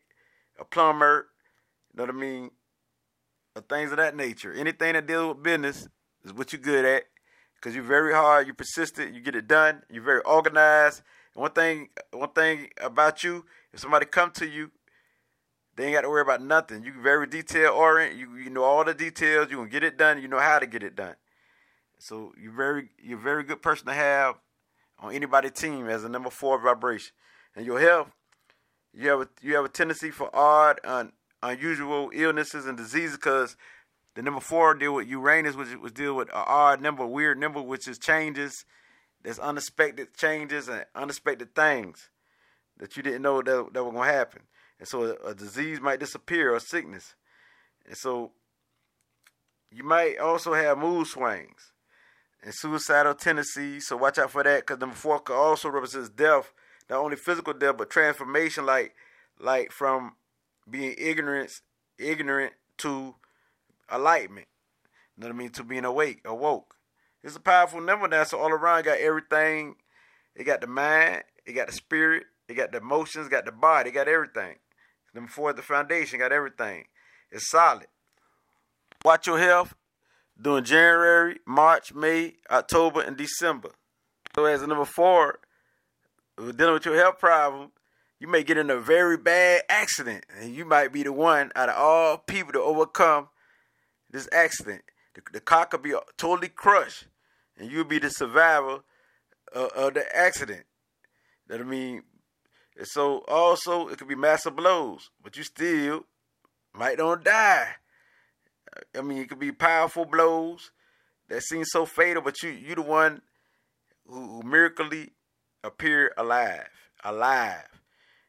a 0.57 0.63
plumber. 0.63 1.27
You 1.93 1.97
know 1.97 2.05
what 2.05 2.15
I 2.15 2.17
mean? 2.17 2.51
Or 3.53 3.61
things 3.63 3.91
of 3.91 3.97
that 3.97 4.15
nature. 4.15 4.53
Anything 4.53 4.93
that 4.93 5.07
deals 5.07 5.35
with 5.35 5.43
business 5.43 5.89
is 6.23 6.31
what 6.31 6.53
you're 6.53 6.61
good 6.61 6.85
at. 6.85 7.03
Cause 7.59 7.75
you're 7.75 7.83
very 7.83 8.13
hard, 8.13 8.47
you're 8.47 8.55
persistent, 8.55 9.13
you 9.13 9.19
get 9.19 9.35
it 9.35 9.47
done, 9.47 9.83
you're 9.89 10.03
very 10.03 10.21
organized. 10.21 11.01
And 11.35 11.41
one 11.41 11.51
thing, 11.51 11.89
one 12.11 12.31
thing 12.31 12.69
about 12.81 13.25
you, 13.25 13.45
if 13.73 13.81
somebody 13.81 14.05
come 14.05 14.31
to 14.31 14.47
you, 14.47 14.71
they 15.75 15.85
ain't 15.85 15.93
got 15.93 16.01
to 16.01 16.09
worry 16.09 16.21
about 16.21 16.41
nothing. 16.41 16.83
You 16.83 16.93
very 17.01 17.27
detail 17.27 17.73
oriented. 17.73 18.19
You 18.19 18.35
you 18.35 18.49
know 18.49 18.63
all 18.63 18.83
the 18.83 18.93
details. 18.93 19.49
You 19.49 19.57
can 19.57 19.69
get 19.69 19.83
it 19.83 19.97
done. 19.97 20.21
You 20.21 20.27
know 20.27 20.39
how 20.39 20.59
to 20.59 20.67
get 20.67 20.83
it 20.83 20.95
done. 20.95 21.15
So 21.97 22.33
you're 22.41 22.51
very 22.51 22.89
you're 23.01 23.19
a 23.19 23.21
very 23.21 23.43
good 23.43 23.61
person 23.61 23.87
to 23.87 23.93
have 23.93 24.35
on 24.99 25.13
anybody's 25.13 25.51
team 25.51 25.87
as 25.87 26.03
a 26.03 26.09
number 26.09 26.29
four 26.29 26.59
vibration. 26.61 27.13
And 27.55 27.65
your 27.65 27.79
health, 27.79 28.11
you 28.93 29.09
have 29.09 29.21
a, 29.21 29.27
you 29.41 29.55
have 29.55 29.65
a 29.65 29.69
tendency 29.69 30.11
for 30.11 30.33
odd, 30.35 30.79
un, 30.83 31.11
unusual 31.43 32.11
illnesses 32.13 32.65
and 32.65 32.77
diseases 32.77 33.17
because 33.17 33.57
the 34.15 34.21
number 34.21 34.39
four 34.39 34.73
deal 34.73 34.93
with 34.93 35.07
Uranus, 35.07 35.55
which 35.55 35.75
was 35.75 35.91
deal 35.91 36.15
with 36.15 36.29
an 36.29 36.43
odd 36.45 36.81
number, 36.81 37.05
weird 37.05 37.39
number, 37.39 37.61
which 37.61 37.87
is 37.87 37.97
changes. 37.97 38.65
There's 39.23 39.39
unexpected 39.39 40.15
changes 40.15 40.67
and 40.67 40.85
unexpected 40.95 41.55
things 41.55 42.09
that 42.77 42.97
you 42.97 43.03
didn't 43.03 43.21
know 43.21 43.41
that, 43.41 43.69
that 43.73 43.83
were 43.83 43.91
going 43.91 44.07
to 44.07 44.13
happen. 44.13 44.41
And 44.81 44.87
so 44.87 45.03
a, 45.03 45.29
a 45.29 45.35
disease 45.35 45.79
might 45.79 45.99
disappear 45.99 46.55
or 46.55 46.59
sickness. 46.59 47.13
And 47.87 47.95
so 47.95 48.31
you 49.71 49.83
might 49.83 50.17
also 50.17 50.55
have 50.55 50.79
mood 50.79 51.05
swings 51.05 51.71
and 52.43 52.51
suicidal 52.51 53.13
tendencies. 53.13 53.87
So 53.87 53.95
watch 53.95 54.17
out 54.17 54.31
for 54.31 54.43
that 54.43 54.61
because 54.61 54.79
number 54.79 54.95
four 54.95 55.19
could 55.19 55.39
also 55.39 55.69
represents 55.69 56.09
death, 56.09 56.51
not 56.89 56.97
only 56.97 57.15
physical 57.15 57.53
death, 57.53 57.77
but 57.77 57.91
transformation 57.91 58.65
like 58.65 58.95
like 59.39 59.71
from 59.71 60.15
being 60.67 60.95
ignorance 60.97 61.61
ignorant 61.99 62.53
to 62.79 63.13
enlightenment. 63.93 64.47
You 65.15 65.21
know 65.21 65.27
what 65.27 65.35
I 65.35 65.37
mean? 65.37 65.49
To 65.51 65.63
being 65.63 65.85
awake, 65.85 66.21
awoke. 66.25 66.73
It's 67.23 67.35
a 67.35 67.39
powerful 67.39 67.81
number 67.81 68.07
that's 68.07 68.33
all 68.33 68.49
around. 68.49 68.85
Got 68.85 68.97
everything. 68.97 69.75
It 70.35 70.45
got 70.45 70.61
the 70.61 70.67
mind, 70.67 71.23
it 71.45 71.53
got 71.53 71.67
the 71.67 71.73
spirit, 71.73 72.23
it 72.47 72.55
got 72.55 72.71
the 72.71 72.79
emotions, 72.79 73.27
got 73.27 73.45
the 73.45 73.51
body, 73.51 73.91
it 73.91 73.93
got 73.93 74.07
everything. 74.07 74.55
Number 75.13 75.29
four, 75.29 75.53
the 75.53 75.61
foundation, 75.61 76.19
got 76.19 76.31
everything. 76.31 76.85
It's 77.31 77.49
solid. 77.49 77.87
Watch 79.03 79.27
your 79.27 79.39
health 79.39 79.73
during 80.39 80.63
January, 80.63 81.39
March, 81.45 81.93
May, 81.93 82.35
October, 82.49 83.01
and 83.01 83.17
December. 83.17 83.71
So 84.35 84.45
as 84.45 84.61
a 84.61 84.67
number 84.67 84.85
four, 84.85 85.39
dealing 86.37 86.73
with 86.73 86.85
your 86.85 86.95
health 86.95 87.19
problem, 87.19 87.71
you 88.19 88.27
may 88.27 88.43
get 88.43 88.57
in 88.57 88.69
a 88.69 88.77
very 88.77 89.17
bad 89.17 89.63
accident, 89.67 90.25
and 90.39 90.53
you 90.53 90.63
might 90.63 90.93
be 90.93 91.03
the 91.03 91.11
one 91.11 91.51
out 91.55 91.69
of 91.69 91.75
all 91.75 92.17
people 92.17 92.53
to 92.53 92.61
overcome 92.61 93.29
this 94.09 94.29
accident. 94.31 94.83
The, 95.15 95.21
the 95.33 95.39
car 95.39 95.65
could 95.65 95.81
be 95.81 95.93
totally 96.17 96.49
crushed, 96.49 97.07
and 97.57 97.71
you'll 97.71 97.83
be 97.83 97.99
the 97.99 98.09
survivor 98.09 98.81
of, 99.53 99.71
of 99.71 99.93
the 99.95 100.05
accident. 100.15 100.65
That 101.47 101.59
I 101.59 101.63
mean, 101.63 102.03
so 102.83 103.19
also 103.27 103.87
it 103.89 103.97
could 103.97 104.07
be 104.07 104.15
massive 104.15 104.55
blows, 104.55 105.09
but 105.23 105.37
you 105.37 105.43
still 105.43 106.05
might 106.73 106.97
don't 106.97 107.23
die. 107.23 107.67
I 108.97 109.01
mean, 109.01 109.19
it 109.19 109.29
could 109.29 109.39
be 109.39 109.51
powerful 109.51 110.05
blows 110.05 110.71
that 111.27 111.43
seem 111.43 111.65
so 111.65 111.85
fatal, 111.85 112.21
but 112.21 112.41
you 112.41 112.49
you 112.49 112.75
the 112.75 112.81
one 112.81 113.21
who, 114.07 114.41
who 114.41 114.43
miraculously 114.43 115.11
appear 115.63 116.13
alive, 116.17 116.69
alive. 117.03 117.67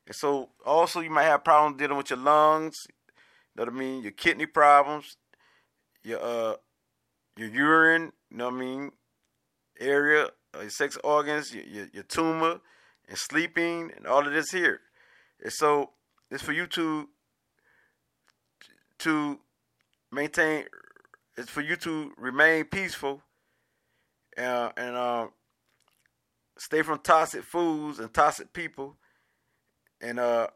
And 0.07 0.15
so 0.15 0.51
also 0.67 1.01
you 1.01 1.11
might 1.11 1.25
have 1.25 1.45
problems 1.45 1.79
dealing 1.79 1.97
with 1.97 2.11
your 2.11 2.19
lungs. 2.19 2.77
You 2.89 2.93
know 3.57 3.65
what 3.65 3.75
I 3.75 3.79
mean? 3.79 4.03
Your 4.03 4.13
kidney 4.13 4.47
problems, 4.47 5.17
your 6.03 6.23
uh 6.23 6.57
your 7.37 7.49
urine, 7.49 8.13
you 8.31 8.37
know 8.37 8.47
what 8.47 8.55
I 8.55 8.59
mean, 8.59 8.93
area, 9.81 10.29
uh, 10.55 10.61
your 10.61 10.71
sex 10.71 10.99
organs, 11.03 11.55
your, 11.55 11.65
your, 11.65 11.87
your 11.93 12.03
tumor, 12.03 12.61
and 13.09 13.19
sleeping, 13.19 13.93
and 13.97 14.07
all 14.07 14.27
of 14.27 14.33
this 14.33 14.51
here. 14.51 14.81
And 15.43 15.53
so 15.53 15.91
it's 16.31 16.43
for 16.43 16.53
you 16.53 16.67
to 16.69 17.09
to 18.99 19.41
maintain. 20.11 20.65
It's 21.37 21.51
for 21.51 21.63
you 21.63 21.77
to 21.77 22.13
remain 22.19 22.65
peaceful 22.65 23.23
uh, 24.37 24.71
and 24.77 24.97
uh, 24.97 25.27
stay 26.59 26.83
from 26.83 26.99
toxic 26.99 27.43
foods 27.43 27.99
and 27.99 28.13
toxic 28.13 28.53
people, 28.53 28.97
and 30.01 30.19
uh, 30.19 30.49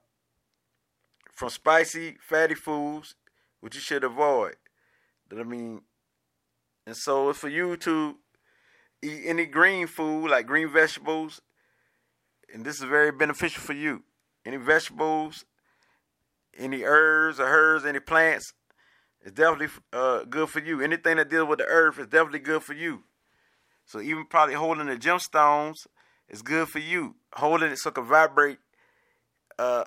from 1.32 1.50
spicy, 1.50 2.16
fatty 2.20 2.54
foods, 2.54 3.14
which 3.60 3.74
you 3.74 3.80
should 3.80 4.04
avoid. 4.04 4.56
That 5.28 5.40
I 5.40 5.44
mean, 5.44 5.82
and 6.86 6.96
so 6.96 7.30
it's 7.30 7.38
for 7.38 7.48
you 7.48 7.76
to 7.78 8.16
eat 9.02 9.22
any 9.24 9.46
green 9.46 9.86
food 9.86 10.28
like 10.30 10.46
green 10.46 10.68
vegetables, 10.68 11.40
and 12.52 12.64
this 12.64 12.76
is 12.76 12.84
very 12.84 13.12
beneficial 13.12 13.62
for 13.62 13.72
you. 13.72 14.04
Any 14.44 14.56
vegetables, 14.56 15.44
any 16.56 16.82
herbs 16.84 17.40
or 17.40 17.46
herbs, 17.46 17.84
any 17.84 18.00
plants, 18.00 18.52
it's 19.26 19.34
definitely 19.34 19.68
uh, 19.92 20.24
good 20.24 20.48
for 20.48 20.60
you. 20.60 20.80
Anything 20.80 21.16
that 21.16 21.28
deals 21.28 21.48
with 21.48 21.58
the 21.58 21.64
earth 21.64 21.98
is 21.98 22.06
definitely 22.06 22.38
good 22.38 22.62
for 22.62 22.74
you. 22.74 23.02
So 23.84 24.00
even 24.00 24.26
probably 24.26 24.54
holding 24.54 24.86
the 24.86 24.96
gemstones 24.96 25.86
is 26.28 26.42
good 26.42 26.68
for 26.68 26.78
you. 26.78 27.16
Holding 27.32 27.72
it 27.72 27.78
so 27.78 27.90
it 27.90 27.94
can 27.94 28.04
vibrate, 28.04 28.58
uh, 29.58 29.84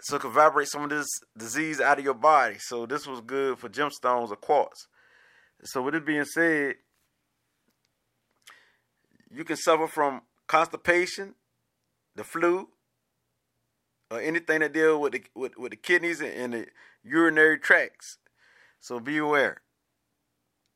so 0.00 0.16
it 0.16 0.22
can 0.22 0.30
vibrate 0.30 0.68
some 0.68 0.84
of 0.84 0.90
this 0.90 1.06
disease 1.36 1.80
out 1.80 1.98
of 1.98 2.04
your 2.04 2.14
body. 2.14 2.56
So 2.58 2.86
this 2.86 3.06
was 3.06 3.20
good 3.20 3.58
for 3.58 3.68
gemstones 3.68 4.30
or 4.30 4.36
quartz. 4.36 4.88
So 5.64 5.82
with 5.82 5.94
it 5.94 6.06
being 6.06 6.24
said, 6.24 6.76
you 9.30 9.44
can 9.44 9.56
suffer 9.56 9.88
from 9.88 10.22
constipation, 10.46 11.34
the 12.18 12.24
flu, 12.24 12.68
or 14.10 14.20
anything 14.20 14.60
that 14.60 14.72
deal 14.72 15.00
with 15.00 15.12
the 15.12 15.22
with, 15.34 15.56
with 15.56 15.70
the 15.70 15.76
kidneys 15.76 16.20
and 16.20 16.52
the 16.52 16.66
urinary 17.02 17.58
tracts. 17.58 18.18
So 18.80 19.00
be 19.00 19.18
aware. 19.18 19.62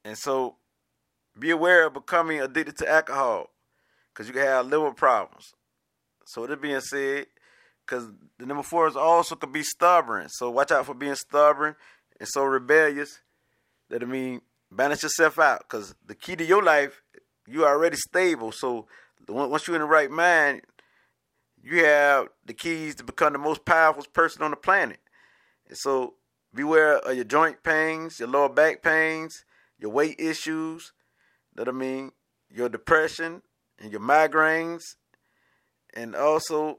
And 0.04 0.16
so 0.16 0.56
be 1.38 1.50
aware 1.50 1.86
of 1.86 1.94
becoming 1.94 2.40
addicted 2.40 2.76
to 2.78 2.90
alcohol 2.90 3.50
because 4.12 4.26
you 4.26 4.34
can 4.34 4.42
have 4.42 4.66
liver 4.66 4.92
problems. 4.92 5.52
So 6.26 6.46
that 6.46 6.60
being 6.60 6.80
said, 6.80 7.26
because 7.84 8.08
the 8.38 8.46
number 8.46 8.62
four 8.62 8.88
is 8.88 8.96
also 8.96 9.34
could 9.34 9.52
be 9.52 9.62
stubborn. 9.62 10.28
So 10.28 10.50
watch 10.50 10.70
out 10.70 10.86
for 10.86 10.94
being 10.94 11.14
stubborn 11.14 11.76
and 12.18 12.28
so 12.28 12.44
rebellious. 12.44 13.20
That 13.90 14.02
I 14.02 14.06
mean, 14.06 14.40
balance 14.70 15.02
yourself 15.02 15.38
out 15.38 15.60
because 15.60 15.94
the 16.06 16.14
key 16.14 16.36
to 16.36 16.44
your 16.44 16.62
life, 16.62 17.02
you 17.46 17.64
already 17.64 17.96
stable. 17.96 18.52
So 18.52 18.86
once 19.28 19.66
you're 19.66 19.76
in 19.76 19.82
the 19.82 19.88
right 19.88 20.10
mind, 20.10 20.62
you 21.62 21.84
have 21.84 22.28
the 22.44 22.52
keys 22.52 22.96
to 22.96 23.04
become 23.04 23.32
the 23.32 23.38
most 23.38 23.64
powerful 23.64 24.04
person 24.12 24.42
on 24.42 24.50
the 24.50 24.56
planet. 24.56 24.98
And 25.68 25.78
so 25.78 26.14
beware 26.52 26.98
of 26.98 27.14
your 27.14 27.24
joint 27.24 27.62
pains, 27.62 28.18
your 28.18 28.28
lower 28.28 28.48
back 28.48 28.82
pains, 28.82 29.44
your 29.78 29.90
weight 29.90 30.18
issues. 30.18 30.92
That 31.54 31.68
I 31.68 31.72
mean, 31.72 32.12
your 32.50 32.68
depression 32.68 33.42
and 33.78 33.92
your 33.92 34.00
migraines, 34.00 34.82
and 35.94 36.16
also 36.16 36.78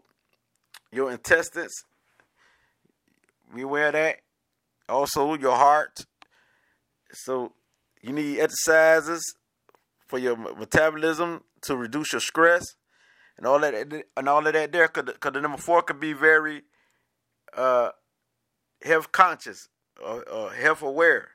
your 0.92 1.12
intestines. 1.12 1.86
Beware 3.54 3.92
that. 3.92 4.18
Also, 4.90 5.36
your 5.36 5.56
heart. 5.56 6.06
So 7.12 7.54
you 8.02 8.12
need 8.12 8.40
exercises 8.40 9.36
for 10.08 10.18
your 10.18 10.36
metabolism 10.36 11.44
to 11.62 11.78
reduce 11.78 12.14
your 12.14 12.20
stress 12.20 12.76
and 13.44 13.50
all 13.50 13.60
that 13.60 14.06
and 14.16 14.30
all 14.30 14.48
of 14.48 14.54
that 14.54 14.72
there 14.72 14.88
because 14.88 15.34
the 15.34 15.42
number 15.42 15.58
four 15.58 15.82
could 15.82 16.00
be 16.00 16.14
very 16.14 16.62
uh, 17.58 17.90
health 18.82 19.12
conscious 19.12 19.68
or, 20.02 20.24
or 20.30 20.54
health 20.54 20.82
aware. 20.82 21.32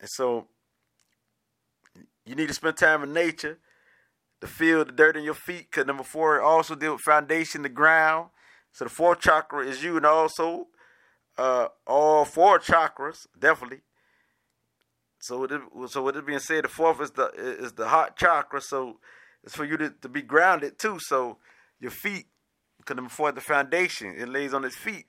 And 0.00 0.08
so 0.08 0.46
you 2.24 2.36
need 2.36 2.46
to 2.46 2.54
spend 2.54 2.76
time 2.76 3.02
in 3.02 3.12
nature 3.12 3.58
to 4.40 4.46
feel 4.46 4.84
the 4.84 4.92
dirt 4.92 5.16
in 5.16 5.24
your 5.24 5.34
feet 5.34 5.66
because 5.68 5.84
number 5.84 6.04
four 6.04 6.40
also 6.40 6.76
deal 6.76 6.92
with 6.92 7.00
foundation 7.00 7.62
the 7.62 7.68
ground. 7.68 8.28
So 8.70 8.84
the 8.84 8.90
fourth 8.90 9.18
chakra 9.18 9.66
is 9.66 9.82
you 9.82 9.96
and 9.96 10.06
also 10.06 10.68
uh, 11.36 11.68
all 11.88 12.24
four 12.24 12.60
chakras 12.60 13.26
definitely. 13.36 13.80
So 15.18 15.40
with 15.40 15.50
it, 15.50 15.60
so 15.88 16.04
with 16.04 16.16
it 16.16 16.24
being 16.24 16.38
said 16.38 16.62
the 16.62 16.68
fourth 16.68 17.00
is 17.00 17.10
the 17.10 17.32
is 17.34 17.72
the 17.72 17.88
heart 17.88 18.16
chakra. 18.16 18.60
So 18.60 18.98
it's 19.48 19.56
for 19.56 19.64
you 19.64 19.78
to, 19.78 19.88
to 20.02 20.10
be 20.10 20.20
grounded 20.20 20.78
too. 20.78 20.98
So 21.00 21.38
your 21.80 21.90
feet, 21.90 22.26
because 22.76 23.02
before 23.02 23.32
the 23.32 23.40
foundation, 23.40 24.14
it 24.14 24.28
lays 24.28 24.52
on 24.52 24.62
its 24.62 24.76
feet. 24.76 25.06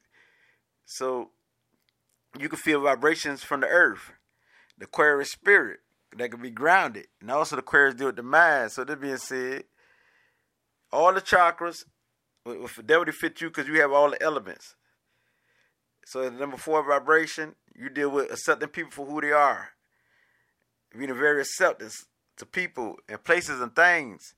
So 0.85 1.31
you 2.39 2.47
can 2.47 2.57
feel 2.57 2.79
vibrations 2.79 3.43
from 3.43 3.59
the 3.59 3.67
earth, 3.67 4.13
the 4.77 4.85
Aquarius 4.85 5.31
spirit. 5.31 5.81
that 6.15 6.31
can 6.31 6.41
be 6.41 6.51
grounded. 6.51 7.07
And 7.19 7.29
also 7.29 7.57
the 7.57 7.61
Aquarius 7.61 7.95
deal 7.95 8.07
with 8.07 8.15
the 8.15 8.23
mind. 8.23 8.71
So 8.71 8.85
that 8.85 9.01
being 9.01 9.17
said, 9.17 9.65
all 10.89 11.13
the 11.13 11.19
chakras 11.19 11.83
will 12.45 12.69
fidelity 12.69 13.11
fit 13.11 13.41
you 13.41 13.49
because 13.49 13.67
you 13.67 13.81
have 13.81 13.91
all 13.91 14.09
the 14.09 14.23
elements. 14.23 14.75
So 16.05 16.29
the 16.29 16.31
number 16.31 16.55
four 16.55 16.81
vibration, 16.87 17.55
you 17.75 17.89
deal 17.89 18.09
with 18.09 18.31
accepting 18.31 18.69
people 18.69 18.91
for 18.91 19.05
who 19.05 19.19
they 19.19 19.33
are. 19.33 19.71
Being 20.97 21.11
a 21.11 21.13
very 21.13 21.41
acceptance 21.41 22.05
to 22.39 22.45
people 22.45 22.97
and 23.07 23.23
places 23.23 23.61
and 23.61 23.75
things 23.75 24.33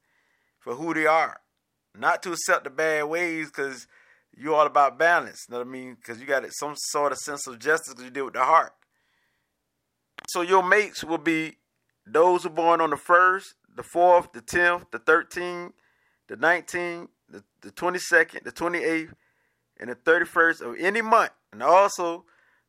for 0.59 0.75
who 0.75 0.93
they 0.93 1.05
are. 1.05 1.39
Not 1.97 2.21
to 2.23 2.33
accept 2.33 2.65
the 2.65 2.69
bad 2.69 3.05
ways 3.05 3.47
because 3.47 3.87
you're 4.37 4.55
all 4.55 4.67
about 4.67 4.99
balance. 4.99 5.45
You 5.47 5.53
know 5.53 5.59
what 5.59 5.67
I 5.67 5.71
mean? 5.71 5.95
Because 5.95 6.19
you 6.19 6.25
got 6.25 6.45
some 6.51 6.73
sort 6.75 7.11
of 7.11 7.17
sense 7.17 7.47
of 7.47 7.59
justice 7.59 7.93
because 7.93 8.05
you 8.05 8.11
deal 8.11 8.25
with 8.25 8.33
the 8.33 8.43
heart. 8.43 8.73
So 10.29 10.41
your 10.41 10.63
mates 10.63 11.03
will 11.03 11.17
be 11.17 11.57
those 12.05 12.43
who 12.43 12.49
born 12.49 12.79
on 12.79 12.91
the 12.91 12.97
first, 12.97 13.55
the 13.75 13.83
fourth, 13.83 14.31
the 14.31 14.41
tenth, 14.41 14.85
the 14.91 14.99
thirteenth, 14.99 15.73
the 16.27 16.35
nineteenth, 16.37 17.09
the, 17.29 17.43
the 17.61 17.71
twenty-second, 17.71 18.41
the 18.45 18.51
twenty-eighth, 18.51 19.13
and 19.79 19.89
the 19.89 19.95
thirty-first 19.95 20.61
of 20.61 20.75
any 20.79 21.01
month. 21.01 21.31
And 21.51 21.61
also 21.61 22.25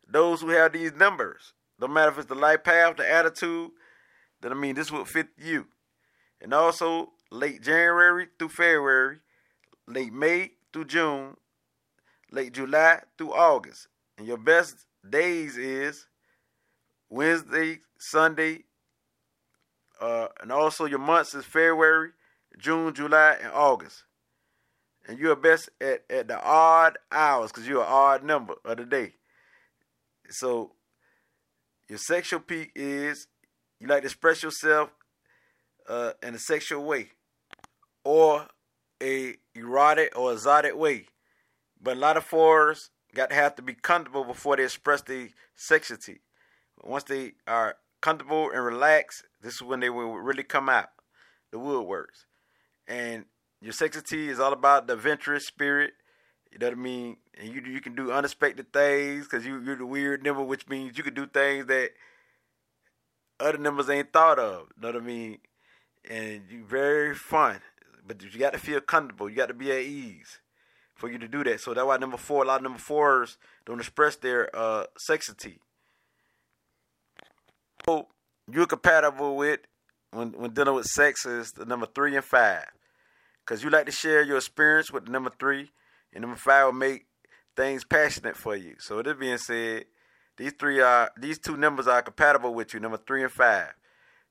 those 0.08 0.40
who 0.40 0.48
have 0.48 0.72
these 0.72 0.92
numbers. 0.92 1.52
No 1.80 1.86
matter 1.86 2.10
if 2.10 2.18
it's 2.18 2.26
the 2.26 2.34
life 2.34 2.64
path, 2.64 2.96
the 2.96 3.08
attitude, 3.08 3.70
then 4.42 4.52
I 4.52 4.54
mean 4.54 4.74
this 4.74 4.92
will 4.92 5.04
fit 5.04 5.28
you. 5.38 5.66
And 6.40 6.52
also 6.52 7.12
late 7.30 7.62
January 7.62 8.26
through 8.38 8.50
February, 8.50 9.18
late 9.86 10.12
May 10.12 10.52
through 10.72 10.86
June, 10.86 11.36
late 12.30 12.52
July 12.52 13.00
through 13.16 13.32
August. 13.32 13.88
And 14.18 14.26
your 14.26 14.38
best 14.38 14.86
days 15.08 15.56
is 15.56 16.06
Wednesday, 17.08 17.80
Sunday, 17.98 18.64
uh, 20.00 20.28
and 20.40 20.50
also 20.50 20.84
your 20.84 20.98
months 20.98 21.34
is 21.34 21.44
February, 21.44 22.10
June, 22.58 22.92
July, 22.92 23.36
and 23.40 23.52
August. 23.52 24.04
And 25.06 25.18
you're 25.18 25.36
best 25.36 25.68
at, 25.80 26.04
at 26.10 26.28
the 26.28 26.42
odd 26.42 26.98
hours 27.10 27.50
because 27.50 27.68
you're 27.68 27.82
an 27.82 27.88
odd 27.88 28.24
number 28.24 28.54
of 28.64 28.76
the 28.76 28.84
day. 28.84 29.14
So 30.30 30.72
your 31.88 31.98
sexual 31.98 32.40
peak 32.40 32.72
is 32.74 33.26
you 33.82 33.88
like 33.88 34.02
to 34.02 34.06
express 34.06 34.44
yourself 34.44 34.90
uh, 35.88 36.12
in 36.22 36.36
a 36.36 36.38
sexual 36.38 36.84
way 36.84 37.08
or 38.04 38.46
a 39.02 39.34
erotic 39.56 40.16
or 40.16 40.32
exotic 40.32 40.76
way. 40.76 41.06
But 41.82 41.96
a 41.96 42.00
lot 42.00 42.16
of 42.16 42.22
fours 42.22 42.90
got 43.12 43.30
to 43.30 43.34
have 43.34 43.56
to 43.56 43.62
be 43.62 43.74
comfortable 43.74 44.22
before 44.22 44.56
they 44.56 44.62
express 44.62 45.02
their 45.02 45.30
sexuality. 45.56 46.20
Once 46.84 47.02
they 47.04 47.32
are 47.48 47.76
comfortable 48.00 48.50
and 48.50 48.64
relaxed, 48.64 49.24
this 49.42 49.56
is 49.56 49.62
when 49.62 49.80
they 49.80 49.90
will 49.90 50.12
really 50.12 50.44
come 50.44 50.68
out, 50.68 50.90
the 51.50 51.58
woodworks. 51.58 52.26
And 52.86 53.24
your 53.60 53.72
sexuality 53.72 54.28
is 54.28 54.38
all 54.38 54.52
about 54.52 54.86
the 54.86 54.92
adventurous 54.92 55.46
spirit. 55.46 55.94
You 56.52 56.58
know 56.58 56.68
what 56.68 56.78
I 56.78 56.80
mean? 56.80 57.16
And 57.36 57.52
you 57.52 57.62
you 57.62 57.80
can 57.80 57.96
do 57.96 58.12
unexpected 58.12 58.72
things 58.72 59.24
because 59.24 59.44
you, 59.44 59.60
you're 59.60 59.74
the 59.74 59.86
weird 59.86 60.22
number, 60.22 60.42
which 60.44 60.68
means 60.68 60.96
you 60.96 61.02
can 61.02 61.14
do 61.14 61.26
things 61.26 61.66
that 61.66 61.90
other 63.40 63.58
numbers 63.58 63.88
ain't 63.90 64.12
thought 64.12 64.38
of. 64.38 64.68
Know 64.80 64.88
what 64.88 64.96
I 64.96 65.00
mean? 65.00 65.38
And 66.08 66.42
you 66.50 66.64
very 66.64 67.14
fun. 67.14 67.60
But 68.06 68.22
you 68.22 68.38
got 68.38 68.52
to 68.52 68.58
feel 68.58 68.80
comfortable. 68.80 69.28
You 69.30 69.36
got 69.36 69.46
to 69.46 69.54
be 69.54 69.70
at 69.70 69.82
ease 69.82 70.40
for 70.94 71.10
you 71.10 71.18
to 71.18 71.28
do 71.28 71.44
that. 71.44 71.60
So 71.60 71.74
that's 71.74 71.86
why 71.86 71.96
number 71.96 72.16
four, 72.16 72.44
a 72.44 72.46
lot 72.46 72.56
of 72.56 72.62
number 72.62 72.78
fours 72.78 73.38
don't 73.66 73.80
express 73.80 74.16
their 74.16 74.54
uh, 74.54 74.84
sexuality. 74.98 75.60
So 77.84 78.08
you're 78.50 78.66
compatible 78.66 79.36
with 79.36 79.60
when 80.12 80.32
when 80.32 80.52
dealing 80.52 80.74
with 80.74 80.86
sex 80.86 81.26
is 81.26 81.50
the 81.52 81.64
number 81.64 81.86
three 81.86 82.14
and 82.14 82.24
five, 82.24 82.66
because 83.44 83.64
you 83.64 83.70
like 83.70 83.86
to 83.86 83.92
share 83.92 84.22
your 84.22 84.36
experience 84.36 84.92
with 84.92 85.06
the 85.06 85.12
number 85.12 85.32
three, 85.38 85.70
and 86.12 86.22
number 86.22 86.36
five 86.36 86.66
will 86.66 86.72
make 86.72 87.06
things 87.56 87.84
passionate 87.84 88.36
for 88.36 88.54
you. 88.54 88.76
So 88.78 88.96
with 88.96 89.06
this 89.06 89.16
being 89.18 89.38
said, 89.38 89.86
these 90.42 90.54
three 90.58 90.80
are 90.80 91.12
these 91.16 91.38
two 91.38 91.56
numbers 91.56 91.86
are 91.86 92.02
compatible 92.02 92.52
with 92.52 92.74
you, 92.74 92.80
number 92.80 92.96
three 92.96 93.22
and 93.22 93.30
five. 93.30 93.74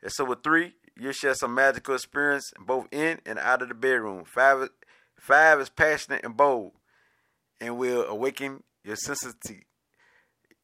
And 0.04 0.12
so 0.12 0.26
with 0.26 0.43
three, 0.43 0.74
you 1.00 1.13
share 1.13 1.34
some 1.36 1.56
magical 1.56 1.95
experience 1.95 2.52
both 2.60 2.88
in 2.91 3.19
and 3.26 3.39
out 3.39 3.62
of 3.62 3.69
the 3.69 3.76
bedroom. 3.76 4.26
Five 4.26 4.67
five 5.17 5.62
is 5.62 5.69
passionate 5.69 6.26
and 6.26 6.36
bold, 6.36 6.74
and 7.62 7.78
will 7.78 8.04
awaken 8.04 8.63
your 8.84 8.97
sensitivity, 8.97 9.67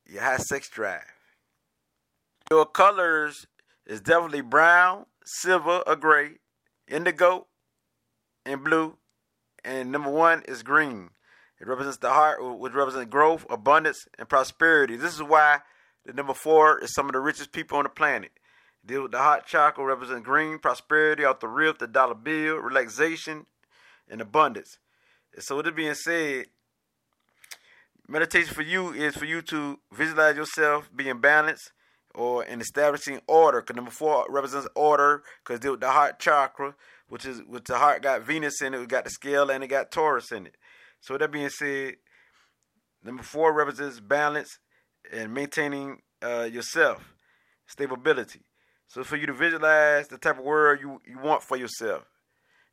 your 0.05 0.21
high 0.21 0.35
sex 0.35 0.67
drive. 0.67 1.13
Your 2.51 2.65
colors 2.65 3.45
is 3.85 4.01
definitely 4.01 4.41
brown, 4.41 5.05
silver, 5.23 5.81
or 5.87 5.95
gray, 5.95 6.39
indigo, 6.89 7.47
and 8.45 8.65
blue. 8.65 8.97
And 9.63 9.93
number 9.93 10.11
one 10.11 10.43
is 10.45 10.61
green. 10.61 11.11
It 11.59 11.67
represents 11.67 11.97
the 11.97 12.11
heart, 12.11 12.39
which 12.41 12.73
represents 12.73 13.09
growth, 13.09 13.45
abundance, 13.49 14.05
and 14.19 14.29
prosperity. 14.29 14.95
This 14.95 15.15
is 15.15 15.23
why 15.23 15.59
the 16.05 16.13
number 16.13 16.33
four 16.33 16.79
is 16.79 16.93
some 16.93 17.07
of 17.07 17.13
the 17.13 17.19
richest 17.19 17.51
people 17.51 17.77
on 17.77 17.83
the 17.83 17.89
planet. 17.89 18.31
Deal 18.85 19.03
with 19.03 19.11
the 19.11 19.17
heart 19.17 19.45
chakra 19.45 19.83
represents 19.83 20.23
green, 20.23 20.59
prosperity 20.59 21.25
off 21.25 21.39
the 21.39 21.47
rip, 21.47 21.79
the 21.79 21.87
dollar 21.87 22.15
bill, 22.15 22.57
relaxation, 22.57 23.45
and 24.07 24.21
abundance. 24.21 24.77
And 25.33 25.43
so, 25.43 25.57
with 25.57 25.67
it 25.67 25.75
being 25.75 25.93
said, 25.93 26.45
meditation 28.07 28.53
for 28.53 28.61
you 28.61 28.93
is 28.93 29.15
for 29.15 29.25
you 29.25 29.41
to 29.41 29.79
visualize 29.91 30.37
yourself 30.37 30.89
being 30.95 31.19
balanced 31.19 31.73
or 32.15 32.45
in 32.45 32.61
establishing 32.61 33.19
order. 33.27 33.61
Because 33.61 33.75
number 33.75 33.91
four 33.91 34.25
represents 34.29 34.67
order, 34.75 35.23
because 35.43 35.59
the, 35.59 35.75
the 35.75 35.91
heart 35.91 36.19
chakra, 36.19 36.75
which 37.09 37.25
is 37.25 37.41
which 37.47 37.65
the 37.65 37.77
heart 37.77 38.01
got 38.01 38.21
Venus 38.21 38.61
in 38.61 38.73
it, 38.73 38.81
it 38.81 38.87
got 38.87 39.03
the 39.03 39.09
scale 39.09 39.49
and 39.49 39.63
it 39.63 39.67
got 39.67 39.91
Taurus 39.91 40.31
in 40.31 40.45
it. 40.47 40.55
So 41.01 41.17
that 41.17 41.31
being 41.31 41.49
said, 41.49 41.95
number 43.03 43.23
four 43.23 43.53
represents 43.53 43.99
balance 43.99 44.59
and 45.11 45.33
maintaining 45.33 46.01
uh, 46.23 46.49
yourself, 46.51 47.13
stability. 47.67 48.41
So 48.87 49.03
for 49.03 49.17
you 49.17 49.27
to 49.27 49.33
visualize 49.33 50.07
the 50.07 50.17
type 50.17 50.39
of 50.39 50.45
world 50.45 50.79
you, 50.81 51.01
you 51.05 51.19
want 51.19 51.43
for 51.43 51.57
yourself. 51.57 52.03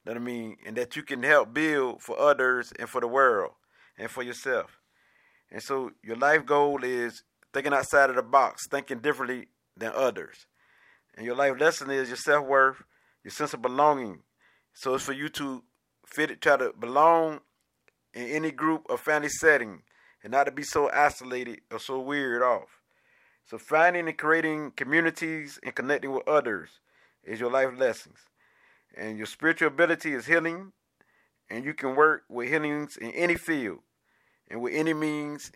You 0.05 0.13
know 0.13 0.21
what 0.21 0.23
I 0.23 0.25
mean? 0.25 0.57
And 0.67 0.77
that 0.77 0.97
you 0.97 1.03
can 1.03 1.23
help 1.23 1.53
build 1.53 2.03
for 2.03 2.19
others 2.19 2.73
and 2.79 2.89
for 2.89 3.01
the 3.01 3.09
world 3.09 3.53
and 3.99 4.11
for 4.11 4.23
yourself. 4.23 4.79
And 5.51 5.63
so 5.63 5.93
your 6.03 6.17
life 6.17 6.45
goal 6.47 6.85
is 6.85 7.23
thinking 7.53 7.73
outside 7.73 8.11
of 8.11 8.17
the 8.17 8.23
box, 8.23 8.67
thinking 8.69 8.99
differently 8.99 9.49
than 9.77 9.93
others. 9.95 10.47
And 11.17 11.25
your 11.25 11.37
life 11.37 11.59
lesson 11.59 11.91
is 11.91 12.09
your 12.09 12.17
self 12.17 12.47
worth, 12.47 12.83
your 13.23 13.31
sense 13.31 13.55
of 13.55 13.63
belonging. 13.63 14.21
So 14.73 14.95
it's 14.95 15.05
for 15.05 15.13
you 15.13 15.29
to 15.31 15.63
fit 16.07 16.31
it, 16.31 16.41
try 16.41 16.57
to 16.57 16.73
belong 16.79 17.41
in 18.14 18.29
any 18.29 18.50
group 18.50 18.87
or 18.88 18.96
family 18.96 19.29
setting 19.29 19.83
and 20.22 20.33
not 20.33 20.44
to 20.44 20.53
be 20.53 20.62
so 20.62 20.90
isolated 20.90 21.61
or 21.70 21.79
so 21.79 22.00
weird 22.00 22.42
off. 22.42 22.81
So 23.46 23.59
finding 23.59 24.09
and 24.09 24.16
creating 24.16 24.72
communities 24.72 25.59
and 25.62 25.74
connecting 25.74 26.12
with 26.12 26.27
others 26.27 26.81
is 27.22 27.40
your 27.40 27.50
life 27.50 27.77
lessons. 27.77 28.18
And 28.96 29.18
your 29.18 29.27
spiritual 29.27 29.68
ability 29.68 30.12
is 30.12 30.27
healing, 30.27 30.72
and 31.50 31.64
you 31.64 31.74
can 31.74 31.96
work 31.96 32.24
with 32.29 32.48
healings 32.48 32.96
in 32.96 33.11
any 33.11 33.35
field 33.35 33.81
and 34.48 34.62
with 34.62 34.72
any 34.72 34.94
means 34.94 35.53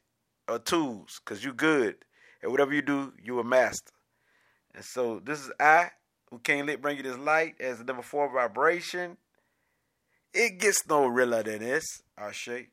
or 0.48 0.58
tools 0.58 1.20
because 1.24 1.44
you're 1.44 1.52
good. 1.52 1.96
And 2.42 2.50
whatever 2.50 2.74
you 2.74 2.82
do, 2.82 3.12
you're 3.22 3.40
a 3.40 3.44
master. 3.44 3.92
And 4.74 4.84
so 4.84 5.20
this 5.24 5.40
is 5.40 5.50
I 5.58 5.90
who 6.30 6.38
can't 6.38 6.66
let 6.66 6.82
bring 6.82 6.98
you 6.98 7.02
this 7.02 7.16
light 7.16 7.54
as 7.60 7.78
the 7.78 7.84
number 7.84 8.02
four 8.02 8.30
vibration. 8.32 9.16
It 10.32 10.58
gets 10.58 10.86
no 10.88 11.06
realer 11.06 11.42
than 11.42 11.60
this, 11.60 12.02
Ashe. 12.16 12.70